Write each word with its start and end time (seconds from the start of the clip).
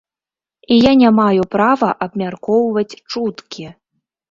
І 0.75 0.77
я 0.77 0.93
не 1.01 1.11
маю 1.19 1.43
права 1.57 1.91
абмяркоўваць 2.07 2.97
чуткі. 3.11 3.71